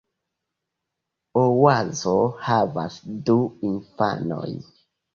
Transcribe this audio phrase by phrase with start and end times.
[1.43, 2.15] Oazo
[2.49, 2.99] havas
[3.31, 3.39] du
[3.73, 4.63] infanojn.